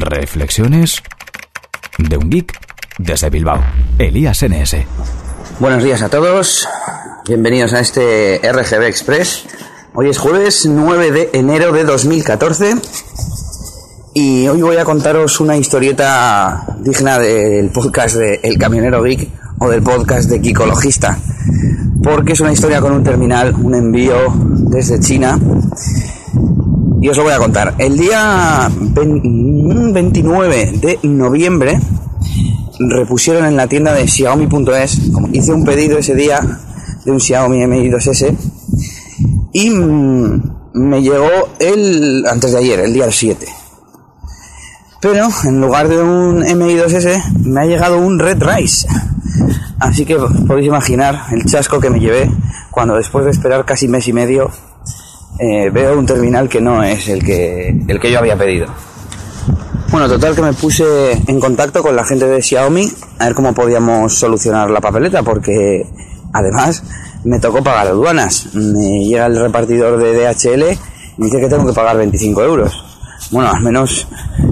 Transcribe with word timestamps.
Reflexiones 0.00 1.02
de 1.98 2.16
un 2.16 2.30
geek 2.30 2.58
desde 2.98 3.30
Bilbao, 3.30 3.64
Elías 3.98 4.42
NS. 4.42 4.76
Buenos 5.60 5.82
días 5.82 6.02
a 6.02 6.08
todos, 6.08 6.68
bienvenidos 7.26 7.72
a 7.72 7.80
este 7.80 8.40
RGB 8.42 8.82
Express. 8.84 9.44
Hoy 9.94 10.10
es 10.10 10.18
jueves 10.18 10.66
9 10.66 11.10
de 11.10 11.30
enero 11.32 11.72
de 11.72 11.84
2014 11.84 12.74
y 14.14 14.48
hoy 14.48 14.62
voy 14.62 14.76
a 14.76 14.84
contaros 14.84 15.40
una 15.40 15.56
historieta 15.56 16.66
digna 16.80 17.18
del 17.18 17.70
podcast 17.70 18.16
de 18.16 18.40
El 18.42 18.58
Camionero 18.58 19.02
Geek 19.02 19.30
o 19.58 19.68
del 19.68 19.82
podcast 19.82 20.28
de 20.28 20.40
Kikologista, 20.40 21.18
porque 22.02 22.32
es 22.32 22.40
una 22.40 22.52
historia 22.52 22.80
con 22.80 22.92
un 22.92 23.04
terminal, 23.04 23.54
un 23.54 23.74
envío 23.74 24.16
desde 24.70 25.00
China 25.00 25.38
y 27.00 27.08
os 27.08 27.16
lo 27.16 27.24
voy 27.24 27.32
a 27.32 27.38
contar. 27.38 27.74
El 27.78 27.98
día 27.98 28.70
29 28.70 30.72
de 30.80 30.98
noviembre 31.04 31.80
repusieron 32.78 33.46
en 33.46 33.56
la 33.56 33.66
tienda 33.66 33.92
de 33.92 34.06
Xiaomi.es, 34.06 35.00
hice 35.32 35.52
un 35.52 35.64
pedido 35.64 35.98
ese 35.98 36.14
día 36.14 36.40
de 37.04 37.10
un 37.10 37.20
Xiaomi 37.20 37.66
Mi 37.66 37.90
2S 37.90 38.34
y 39.52 39.70
mm, 39.70 40.42
me 40.74 41.02
llegó 41.02 41.48
el 41.58 42.24
antes 42.26 42.52
de 42.52 42.58
ayer, 42.58 42.80
el 42.80 42.92
día 42.92 43.10
7. 43.10 43.46
Pero 45.00 45.28
en 45.44 45.60
lugar 45.60 45.88
de 45.88 46.02
un 46.02 46.40
Mi 46.40 46.74
2S 46.74 47.38
me 47.44 47.60
ha 47.60 47.66
llegado 47.66 47.98
un 47.98 48.18
Red 48.18 48.42
Rise. 48.42 48.88
Así 49.78 50.04
que 50.04 50.16
podéis 50.16 50.66
imaginar 50.66 51.26
el 51.32 51.44
chasco 51.44 51.80
que 51.80 51.90
me 51.90 52.00
llevé 52.00 52.30
cuando 52.70 52.96
después 52.96 53.24
de 53.24 53.30
esperar 53.30 53.64
casi 53.64 53.88
mes 53.88 54.08
y 54.08 54.12
medio 54.12 54.50
eh, 55.38 55.70
veo 55.70 55.98
un 55.98 56.06
terminal 56.06 56.48
que 56.48 56.60
no 56.60 56.82
es 56.82 57.08
el 57.08 57.24
que, 57.24 57.68
el 57.86 58.00
que 58.00 58.10
yo 58.10 58.18
había 58.18 58.36
pedido. 58.36 58.66
Bueno, 59.90 60.08
total 60.08 60.34
que 60.34 60.42
me 60.42 60.52
puse 60.52 61.12
en 61.12 61.38
contacto 61.38 61.82
con 61.82 61.94
la 61.94 62.04
gente 62.04 62.26
de 62.26 62.42
Xiaomi 62.42 62.90
a 63.18 63.26
ver 63.26 63.34
cómo 63.34 63.54
podíamos 63.54 64.18
solucionar 64.18 64.68
la 64.70 64.80
papeleta 64.80 65.22
porque 65.22 65.86
además 66.32 66.82
me 67.24 67.38
tocó 67.38 67.62
pagar 67.62 67.88
aduanas. 67.88 68.54
Me 68.54 69.04
llega 69.04 69.26
el 69.26 69.38
repartidor 69.38 69.98
de 69.98 70.14
DHL 70.14 70.62
y 70.72 70.78
me 71.18 71.26
dice 71.26 71.40
que 71.40 71.48
tengo 71.48 71.66
que 71.66 71.72
pagar 71.72 71.96
25 71.96 72.42
euros. 72.42 72.84
Bueno, 73.30 73.50
al 73.50 73.62
menos 73.62 74.06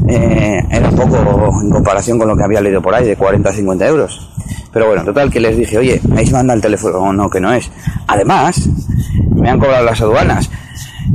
eh, 0.09 0.61
era 0.70 0.91
poco 0.91 1.16
en 1.62 1.70
comparación 1.70 2.19
con 2.19 2.28
lo 2.28 2.37
que 2.37 2.44
había 2.44 2.61
leído 2.61 2.81
por 2.81 2.94
ahí, 2.94 3.06
de 3.06 3.16
40 3.16 3.48
a 3.48 3.53
50 3.53 3.87
euros. 3.87 4.34
Pero 4.75 4.89
bueno, 4.89 5.05
total 5.05 5.30
que 5.30 5.39
les 5.39 5.56
dije, 5.56 5.78
oye, 5.78 6.00
me 6.08 6.14
habéis 6.14 6.33
mandado 6.33 6.56
el 6.56 6.62
teléfono, 6.62 7.12
no, 7.12 7.30
que 7.30 7.41
no 7.41 7.53
es. 7.53 7.70
Además, 8.08 8.69
me 9.34 9.48
han 9.48 9.61
cobrado 9.61 9.84
las 9.84 10.00
aduanas. 10.00 10.50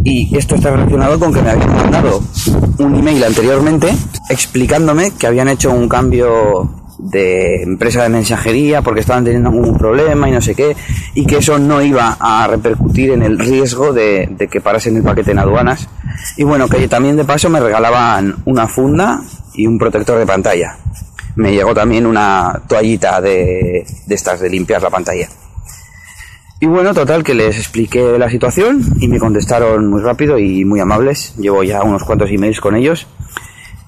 Y 0.04 0.36
esto 0.38 0.56
está 0.56 0.72
relacionado 0.72 1.20
con 1.20 1.34
que 1.34 1.42
me 1.42 1.52
habían 1.52 1.76
mandado 1.76 2.24
un 2.78 2.96
email 2.96 3.22
anteriormente 3.24 3.94
explicándome 4.30 5.12
que 5.12 5.28
habían 5.28 5.50
hecho 5.50 5.72
un 5.72 5.90
cambio 5.90 6.72
de 7.00 7.64
empresa 7.64 8.04
de 8.04 8.10
mensajería 8.10 8.82
porque 8.82 9.02
estaban 9.02 9.26
teniendo 9.26 9.50
algún 9.50 9.78
problema 9.78 10.30
y 10.30 10.32
no 10.32 10.42
sé 10.42 10.56
qué, 10.56 10.76
y 11.16 11.26
que 11.26 11.38
eso 11.38 11.58
no 11.58 11.82
iba 11.82 12.18
a 12.20 12.48
repercutir 12.48 13.12
en 13.12 13.24
el 13.24 13.40
riesgo 13.40 13.92
de, 13.92 14.30
de 14.32 14.48
que 14.48 14.62
parasen 14.62 14.98
el 14.98 15.04
paquete 15.04 15.32
en 15.32 15.40
aduanas. 15.40 15.88
Y 16.38 16.44
bueno, 16.44 16.70
que 16.70 16.88
también 16.88 17.18
de 17.18 17.26
paso 17.26 17.50
me 17.50 17.60
regalaban 17.60 18.36
una 18.46 18.68
funda 18.68 19.22
y 19.54 19.68
un 19.68 19.78
protector 19.78 20.18
de 20.18 20.26
pantalla. 20.26 20.78
Me 21.40 21.54
llegó 21.54 21.74
también 21.74 22.06
una 22.06 22.62
toallita 22.68 23.22
de, 23.22 23.86
de 24.06 24.16
estas 24.16 24.40
de 24.40 24.50
limpiar 24.50 24.82
la 24.82 24.90
pantalla. 24.90 25.28
Y 26.62 26.66
bueno, 26.66 26.94
total, 26.94 27.24
que 27.24 27.34
les 27.34 27.58
expliqué 27.58 28.18
la 28.18 28.30
situación 28.30 28.84
y 29.00 29.08
me 29.08 29.20
contestaron 29.20 29.88
muy 29.88 30.02
rápido 30.02 30.38
y 30.38 30.66
muy 30.66 30.80
amables. 30.82 31.34
Llevo 31.38 31.64
ya 31.64 31.82
unos 31.84 32.04
cuantos 32.04 32.30
emails 32.30 32.60
con 32.60 32.76
ellos 32.76 33.08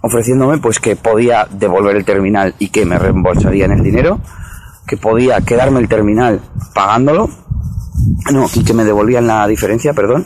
ofreciéndome 0.02 0.58
pues 0.58 0.80
que 0.80 0.96
podía 0.96 1.48
devolver 1.50 1.96
el 1.96 2.06
terminal 2.06 2.56
y 2.60 2.70
que 2.70 2.86
me 2.86 2.98
reembolsarían 2.98 3.72
el 3.72 3.84
dinero, 3.84 4.20
que 4.88 4.98
podía 4.98 5.42
quedarme 5.42 5.80
el 5.80 5.88
terminal 5.88 6.42
pagándolo, 6.74 7.30
no, 8.32 8.48
y 8.54 8.64
que 8.64 8.74
me 8.74 8.84
devolvían 8.84 9.28
la 9.28 9.48
diferencia, 9.48 9.94
perdón, 9.94 10.26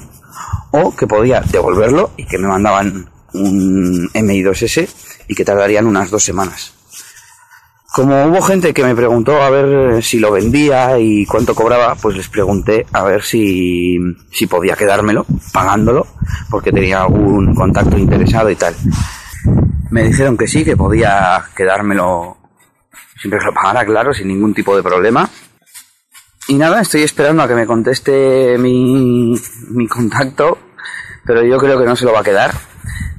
o 0.72 0.96
que 0.96 1.08
podía 1.08 1.42
devolverlo 1.42 2.12
y 2.18 2.26
que 2.26 2.38
me 2.38 2.48
mandaban 2.48 3.10
un 3.34 4.10
MI2S 4.14 4.88
y 5.28 5.36
que 5.36 5.44
tardarían 5.44 5.88
unas 5.88 6.10
dos 6.10 6.24
semanas. 6.24 6.74
Como 7.96 8.26
hubo 8.26 8.42
gente 8.42 8.74
que 8.74 8.84
me 8.84 8.94
preguntó 8.94 9.42
a 9.42 9.50
ver 9.50 10.04
si 10.04 10.20
lo 10.20 10.30
vendía 10.30 11.00
y 11.00 11.26
cuánto 11.26 11.56
cobraba, 11.56 11.96
pues 11.96 12.18
les 12.18 12.28
pregunté 12.28 12.86
a 12.92 13.06
ver 13.06 13.24
si, 13.24 13.98
si 14.34 14.48
podía 14.48 14.76
quedármelo 14.76 15.26
pagándolo, 15.54 16.06
porque 16.50 16.74
tenía 16.74 17.04
algún 17.04 17.56
contacto 17.56 17.98
interesado 17.98 18.50
y 18.50 18.58
tal. 18.58 18.76
Me 19.92 20.04
dijeron 20.04 20.36
que 20.36 20.46
sí, 20.46 20.66
que 20.66 20.76
podía 20.76 21.42
quedármelo 21.56 22.36
siempre 23.18 23.40
que 23.40 23.46
lo 23.46 23.54
pagara, 23.54 23.86
claro, 23.86 24.14
sin 24.14 24.28
ningún 24.28 24.54
tipo 24.54 24.76
de 24.76 24.84
problema. 24.84 25.30
Y 26.50 26.56
nada, 26.56 26.82
estoy 26.82 27.04
esperando 27.04 27.44
a 27.44 27.48
que 27.48 27.56
me 27.56 27.66
conteste 27.66 28.58
mi, 28.58 29.40
mi 29.70 29.88
contacto, 29.88 30.58
pero 31.26 31.46
yo 31.46 31.58
creo 31.60 31.80
que 31.80 31.86
no 31.86 31.96
se 31.96 32.04
lo 32.04 32.12
va 32.12 32.20
a 32.20 32.26
quedar. 32.26 32.52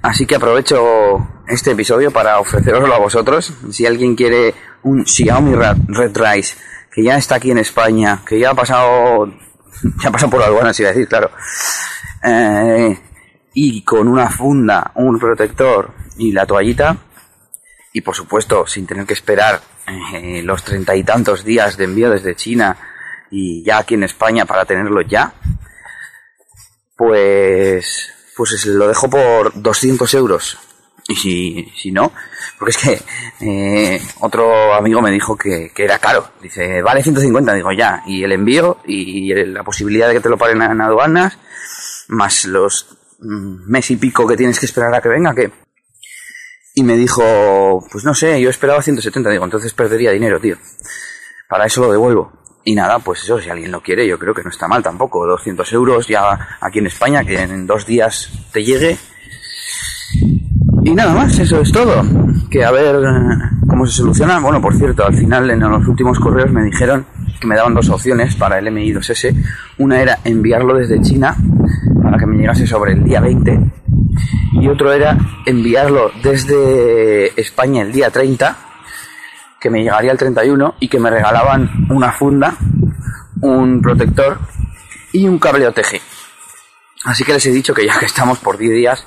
Así 0.02 0.26
que 0.26 0.34
aprovecho 0.36 1.26
este 1.48 1.72
episodio 1.72 2.10
para 2.10 2.40
ofreceroslo 2.40 2.94
a 2.94 2.98
vosotros. 2.98 3.52
Si 3.70 3.86
alguien 3.86 4.16
quiere 4.16 4.54
un 4.82 5.06
Xiaomi 5.06 5.54
Red 5.54 6.16
Rise, 6.16 6.56
que 6.90 7.02
ya 7.02 7.16
está 7.16 7.36
aquí 7.36 7.50
en 7.50 7.58
España, 7.58 8.22
que 8.26 8.38
ya 8.38 8.50
ha 8.50 8.54
pasado, 8.54 9.26
ya 10.02 10.08
ha 10.08 10.12
pasado 10.12 10.30
por 10.30 10.42
aduanas, 10.42 10.78
iba 10.80 10.90
a 10.90 10.92
decir, 10.92 11.08
claro, 11.08 11.30
eh, 12.22 12.98
y 13.54 13.82
con 13.82 14.08
una 14.08 14.28
funda, 14.28 14.92
un 14.94 15.18
protector 15.18 15.92
y 16.18 16.32
la 16.32 16.46
toallita, 16.46 16.96
y 17.92 18.00
por 18.02 18.14
supuesto 18.14 18.66
sin 18.66 18.86
tener 18.86 19.06
que 19.06 19.14
esperar 19.14 19.60
eh, 20.12 20.42
los 20.42 20.62
treinta 20.64 20.94
y 20.94 21.02
tantos 21.02 21.44
días 21.44 21.76
de 21.76 21.84
envío 21.84 22.10
desde 22.10 22.34
China 22.34 22.76
y 23.30 23.64
ya 23.64 23.78
aquí 23.78 23.94
en 23.94 24.02
España 24.02 24.44
para 24.44 24.64
tenerlo 24.64 25.00
ya, 25.00 25.32
pues, 26.96 28.10
pues 28.36 28.66
lo 28.66 28.88
dejo 28.88 29.08
por 29.08 29.52
200 29.54 30.12
euros. 30.14 30.58
Y 31.08 31.14
si, 31.14 31.72
si 31.76 31.92
no, 31.92 32.12
porque 32.58 32.70
es 32.70 32.76
que 32.78 33.00
eh, 33.40 34.02
otro 34.20 34.74
amigo 34.74 35.00
me 35.00 35.12
dijo 35.12 35.36
que, 35.36 35.70
que, 35.72 35.84
era 35.84 35.98
caro. 35.98 36.30
Dice, 36.42 36.82
vale 36.82 37.02
150, 37.02 37.54
digo 37.54 37.70
ya. 37.72 38.02
Y 38.06 38.24
el 38.24 38.32
envío 38.32 38.78
y 38.86 39.32
la 39.34 39.62
posibilidad 39.62 40.08
de 40.08 40.14
que 40.14 40.20
te 40.20 40.28
lo 40.28 40.36
paren 40.36 40.62
en 40.62 40.80
aduanas, 40.80 41.38
más 42.08 42.44
los 42.46 42.96
mes 43.20 43.90
y 43.90 43.96
pico 43.96 44.26
que 44.26 44.36
tienes 44.36 44.58
que 44.58 44.66
esperar 44.66 44.94
a 44.94 45.00
que 45.00 45.08
venga, 45.08 45.34
que... 45.34 45.50
Y 46.74 46.82
me 46.82 46.96
dijo, 46.96 47.86
pues 47.90 48.04
no 48.04 48.14
sé, 48.14 48.38
yo 48.40 48.50
esperaba 48.50 48.82
170, 48.82 49.30
digo, 49.30 49.44
entonces 49.44 49.72
perdería 49.72 50.10
dinero, 50.10 50.38
tío. 50.38 50.56
Para 51.48 51.66
eso 51.66 51.80
lo 51.80 51.90
devuelvo. 51.90 52.32
Y 52.64 52.74
nada, 52.74 52.98
pues 52.98 53.22
eso, 53.22 53.40
si 53.40 53.48
alguien 53.48 53.70
lo 53.70 53.80
quiere, 53.80 54.06
yo 54.06 54.18
creo 54.18 54.34
que 54.34 54.42
no 54.42 54.50
está 54.50 54.68
mal 54.68 54.82
tampoco. 54.82 55.24
200 55.24 55.72
euros 55.72 56.08
ya 56.08 56.58
aquí 56.60 56.80
en 56.80 56.88
España, 56.88 57.24
que 57.24 57.40
en 57.40 57.66
dos 57.66 57.86
días 57.86 58.30
te 58.52 58.62
llegue. 58.62 58.98
Y 60.86 60.94
nada 60.94 61.14
más, 61.14 61.36
eso 61.36 61.60
es 61.60 61.72
todo. 61.72 62.00
Que 62.48 62.64
a 62.64 62.70
ver 62.70 62.94
cómo 63.66 63.84
se 63.86 63.94
soluciona. 63.94 64.38
Bueno, 64.38 64.60
por 64.60 64.72
cierto, 64.72 65.04
al 65.04 65.16
final 65.16 65.50
en 65.50 65.58
los 65.58 65.84
últimos 65.88 66.20
correos 66.20 66.52
me 66.52 66.62
dijeron 66.62 67.04
que 67.40 67.46
me 67.48 67.56
daban 67.56 67.74
dos 67.74 67.88
opciones 67.88 68.36
para 68.36 68.60
el 68.60 68.68
MI2S. 68.68 69.34
Una 69.78 70.00
era 70.00 70.20
enviarlo 70.22 70.76
desde 70.76 71.02
China 71.02 71.36
para 72.00 72.16
que 72.16 72.26
me 72.26 72.36
llegase 72.36 72.68
sobre 72.68 72.92
el 72.92 73.02
día 73.02 73.18
20 73.20 73.60
y 74.52 74.68
otro 74.68 74.92
era 74.92 75.18
enviarlo 75.44 76.12
desde 76.22 77.38
España 77.38 77.82
el 77.82 77.90
día 77.90 78.10
30 78.10 78.56
que 79.60 79.68
me 79.68 79.82
llegaría 79.82 80.12
el 80.12 80.18
31 80.18 80.76
y 80.78 80.86
que 80.86 81.00
me 81.00 81.10
regalaban 81.10 81.68
una 81.90 82.12
funda, 82.12 82.54
un 83.40 83.82
protector 83.82 84.38
y 85.12 85.26
un 85.26 85.40
cable 85.40 85.66
OTG. 85.66 86.00
Así 87.06 87.24
que 87.24 87.32
les 87.32 87.44
he 87.46 87.50
dicho 87.50 87.74
que 87.74 87.84
ya 87.84 87.98
que 87.98 88.06
estamos 88.06 88.38
por 88.38 88.56
10 88.56 88.72
días 88.72 89.06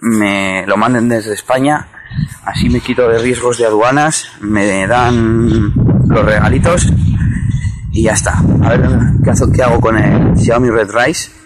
me 0.00 0.64
lo 0.66 0.76
manden 0.76 1.08
desde 1.08 1.34
España, 1.34 1.88
así 2.44 2.68
me 2.68 2.80
quito 2.80 3.08
de 3.08 3.18
riesgos 3.18 3.58
de 3.58 3.66
aduanas, 3.66 4.28
me 4.40 4.86
dan 4.86 5.72
los 6.08 6.24
regalitos 6.24 6.92
y 7.92 8.04
ya 8.04 8.12
está. 8.12 8.38
A 8.62 8.76
ver 8.76 8.88
qué 9.54 9.62
hago 9.62 9.80
con 9.80 9.96
el 9.98 10.36
Xiaomi 10.36 10.70
Red 10.70 10.90
Rise 10.90 11.38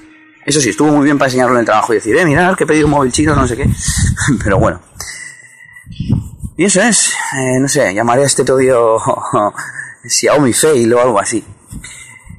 eso 0.44 0.60
sí, 0.60 0.70
estuvo 0.70 0.90
muy 0.90 1.04
bien 1.04 1.18
para 1.18 1.28
enseñarlo 1.28 1.54
en 1.54 1.60
el 1.60 1.66
trabajo 1.66 1.92
y 1.92 1.96
decir, 1.96 2.16
eh, 2.16 2.24
mirad 2.24 2.56
que 2.56 2.64
he 2.64 2.66
pedido 2.66 2.86
un 2.86 2.92
móvil 2.92 3.12
chino, 3.12 3.34
no 3.34 3.46
sé 3.46 3.56
qué. 3.56 3.68
Pero 4.44 4.58
bueno. 4.58 4.80
Y 6.56 6.64
eso 6.64 6.82
es, 6.82 7.12
eh, 7.36 7.58
no 7.60 7.68
sé, 7.68 7.94
llamaré 7.94 8.22
a 8.22 8.26
este 8.26 8.44
todo 8.44 8.58
Xiaomi 10.04 10.52
Fail 10.52 10.92
o 10.94 11.00
algo 11.00 11.20
así. 11.20 11.44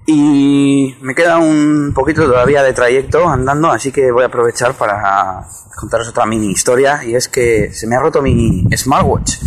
Y 0.06 0.98
me 1.02 1.16
queda 1.16 1.38
un 1.38 1.94
poquito 1.96 2.26
todavía 2.26 2.62
de 2.62 2.74
trayecto 2.74 3.28
andando, 3.28 3.72
así 3.72 3.92
que 3.92 4.12
voy 4.12 4.24
a 4.24 4.28
aprovechar 4.28 4.74
para 4.74 5.48
contaros 5.80 6.10
otra 6.10 6.26
mini 6.26 6.52
historia. 6.52 7.04
Y 7.06 7.16
es 7.16 7.30
que 7.30 7.72
se 7.74 7.88
me 7.88 7.96
ha 7.96 8.00
roto 8.00 8.22
mi 8.22 8.66
smartwatch. 8.76 9.38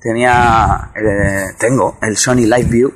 Tenía, 0.00 0.90
eh, 0.96 1.54
tengo 1.58 1.98
el 2.02 2.16
Sony 2.16 2.46
Live 2.46 2.64
View. 2.64 2.92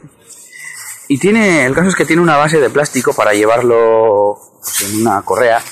Y 1.09 1.19
tiene, 1.19 1.65
el 1.65 1.75
caso 1.75 1.89
es 1.89 1.95
que 1.95 2.05
tiene 2.05 2.23
una 2.23 2.37
base 2.37 2.59
de 2.59 2.71
plástico 2.71 3.13
para 3.15 3.33
llevarlo 3.33 4.37
pues, 4.61 4.83
en 4.83 5.03
una 5.03 5.23
correa. 5.23 5.63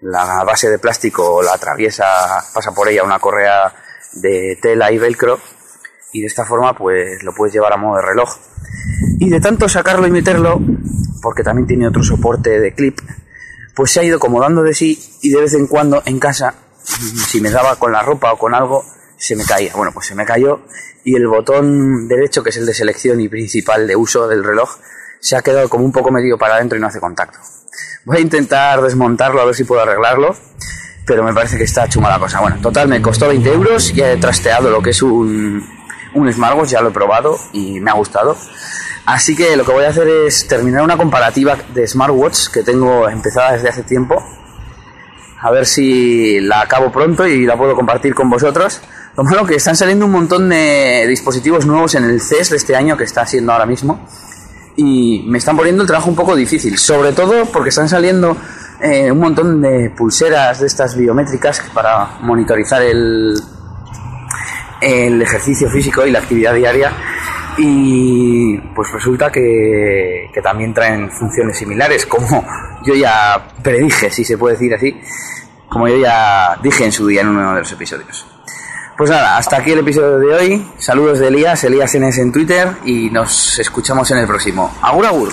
la 0.00 0.42
base 0.42 0.68
de 0.68 0.80
plástico 0.80 1.40
la 1.40 1.54
atraviesa, 1.54 2.44
pasa 2.52 2.72
por 2.72 2.88
ella 2.88 3.04
una 3.04 3.20
correa 3.20 3.72
de 4.14 4.58
tela 4.60 4.90
y 4.90 4.98
velcro 4.98 5.38
y 6.14 6.20
de 6.20 6.28
esta 6.28 6.46
forma 6.46 6.74
pues 6.74 7.22
lo 7.24 7.34
puedes 7.34 7.52
llevar 7.52 7.72
a 7.74 7.76
modo 7.76 7.96
de 7.96 8.02
reloj. 8.02 8.38
Y 9.18 9.28
de 9.28 9.40
tanto 9.40 9.68
sacarlo 9.68 10.06
y 10.06 10.10
meterlo, 10.10 10.60
porque 11.20 11.42
también 11.42 11.66
tiene 11.66 11.88
otro 11.88 12.02
soporte 12.02 12.60
de 12.60 12.72
clip, 12.72 13.00
pues 13.74 13.90
se 13.90 14.00
ha 14.00 14.04
ido 14.04 14.20
como 14.20 14.40
dando 14.40 14.62
de 14.62 14.74
sí 14.74 14.98
y 15.22 15.30
de 15.30 15.40
vez 15.40 15.54
en 15.54 15.66
cuando 15.66 16.02
en 16.06 16.20
casa, 16.20 16.54
si 17.28 17.40
me 17.40 17.50
daba 17.50 17.76
con 17.76 17.92
la 17.92 18.02
ropa 18.02 18.32
o 18.32 18.38
con 18.38 18.54
algo, 18.54 18.84
se 19.16 19.34
me 19.34 19.44
caía. 19.44 19.72
Bueno, 19.74 19.90
pues 19.92 20.06
se 20.06 20.14
me 20.14 20.24
cayó 20.24 20.60
y 21.02 21.16
el 21.16 21.26
botón 21.26 22.06
derecho, 22.06 22.44
que 22.44 22.50
es 22.50 22.56
el 22.58 22.66
de 22.66 22.74
selección 22.74 23.20
y 23.20 23.28
principal 23.28 23.88
de 23.88 23.96
uso 23.96 24.28
del 24.28 24.44
reloj, 24.44 24.70
se 25.20 25.36
ha 25.36 25.42
quedado 25.42 25.68
como 25.68 25.84
un 25.84 25.92
poco 25.92 26.12
medio 26.12 26.38
para 26.38 26.54
adentro 26.54 26.78
y 26.78 26.80
no 26.80 26.86
hace 26.86 27.00
contacto. 27.00 27.40
Voy 28.04 28.18
a 28.18 28.20
intentar 28.20 28.80
desmontarlo 28.82 29.40
a 29.40 29.46
ver 29.46 29.54
si 29.56 29.64
puedo 29.64 29.82
arreglarlo, 29.82 30.36
pero 31.04 31.24
me 31.24 31.34
parece 31.34 31.58
que 31.58 31.64
está 31.64 31.88
chuma 31.88 32.08
la 32.08 32.20
cosa. 32.20 32.40
Bueno, 32.40 32.58
total, 32.62 32.86
me 32.86 33.02
costó 33.02 33.26
20 33.26 33.52
euros, 33.52 33.92
ya 33.92 34.12
he 34.12 34.16
trasteado 34.16 34.70
lo 34.70 34.80
que 34.80 34.90
es 34.90 35.02
un, 35.02 35.62
un 36.14 36.32
smartwatch, 36.32 36.70
ya 36.70 36.80
lo 36.80 36.88
he 36.88 36.92
probado 36.92 37.38
y 37.52 37.80
me 37.80 37.90
ha 37.90 37.94
gustado. 37.94 38.36
Así 39.06 39.36
que 39.36 39.56
lo 39.56 39.64
que 39.64 39.72
voy 39.72 39.84
a 39.84 39.88
hacer 39.90 40.08
es 40.08 40.48
terminar 40.48 40.82
una 40.82 40.96
comparativa 40.96 41.56
de 41.74 41.86
smartwatch 41.86 42.48
que 42.48 42.62
tengo 42.62 43.08
empezada 43.08 43.52
desde 43.52 43.68
hace 43.68 43.82
tiempo. 43.82 44.22
A 45.40 45.50
ver 45.50 45.66
si 45.66 46.40
la 46.40 46.62
acabo 46.62 46.90
pronto 46.90 47.26
y 47.26 47.44
la 47.44 47.56
puedo 47.56 47.74
compartir 47.74 48.14
con 48.14 48.30
vosotros. 48.30 48.80
Lo 49.16 49.24
malo 49.24 49.44
que 49.44 49.56
están 49.56 49.76
saliendo 49.76 50.06
un 50.06 50.12
montón 50.12 50.48
de 50.48 51.06
dispositivos 51.06 51.66
nuevos 51.66 51.94
en 51.94 52.04
el 52.04 52.20
CES 52.20 52.50
de 52.50 52.56
este 52.56 52.74
año 52.74 52.96
que 52.96 53.04
está 53.04 53.26
siendo 53.26 53.52
ahora 53.52 53.66
mismo 53.66 54.06
y 54.76 55.24
me 55.28 55.38
están 55.38 55.56
poniendo 55.56 55.82
el 55.82 55.86
trabajo 55.86 56.08
un 56.08 56.16
poco 56.16 56.34
difícil, 56.34 56.78
sobre 56.78 57.12
todo 57.12 57.44
porque 57.46 57.68
están 57.68 57.88
saliendo 57.88 58.36
eh, 58.80 59.12
un 59.12 59.20
montón 59.20 59.60
de 59.60 59.90
pulseras 59.90 60.60
de 60.60 60.66
estas 60.66 60.96
biométricas 60.96 61.62
para 61.72 62.18
monitorizar 62.22 62.82
el, 62.82 63.34
el 64.84 65.22
ejercicio 65.22 65.70
físico 65.70 66.06
y 66.06 66.10
la 66.10 66.18
actividad 66.18 66.54
diaria 66.54 66.92
y 67.56 68.58
pues 68.74 68.90
resulta 68.92 69.30
que, 69.30 70.30
también 70.42 70.74
traen 70.74 71.10
funciones 71.10 71.56
similares 71.56 72.04
como 72.06 72.44
yo 72.84 72.94
ya 72.94 73.54
predije, 73.62 74.10
si 74.10 74.24
se 74.24 74.36
puede 74.36 74.54
decir 74.56 74.74
así, 74.74 75.00
como 75.68 75.88
yo 75.88 75.96
ya 75.98 76.58
dije 76.62 76.84
en 76.84 76.92
su 76.92 77.06
día 77.06 77.22
en 77.22 77.28
uno 77.28 77.54
de 77.54 77.60
los 77.60 77.72
episodios. 77.72 78.26
Pues 78.96 79.10
nada, 79.10 79.38
hasta 79.38 79.56
aquí 79.56 79.72
el 79.72 79.80
episodio 79.80 80.18
de 80.18 80.34
hoy. 80.34 80.66
Saludos 80.78 81.18
de 81.18 81.28
Elías, 81.28 81.64
Elías 81.64 81.96
NS 81.98 82.18
en 82.18 82.32
Twitter 82.32 82.68
y 82.84 83.10
nos 83.10 83.58
escuchamos 83.58 84.08
en 84.12 84.18
el 84.18 84.26
próximo. 84.26 84.72
Agur, 84.82 85.06
agur. 85.06 85.32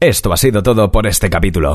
Esto 0.00 0.32
ha 0.32 0.36
sido 0.36 0.62
todo 0.62 0.90
por 0.90 1.06
este 1.06 1.28
capítulo. 1.28 1.74